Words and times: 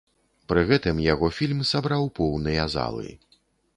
Пры 0.51 0.61
гэтым 0.69 1.01
яго 1.13 1.29
фільм 1.39 1.61
сабраў 1.73 2.09
поўныя 2.21 2.67
залы. 2.77 3.09